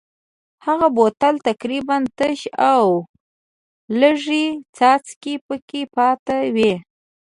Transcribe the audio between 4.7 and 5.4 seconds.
څاڅکې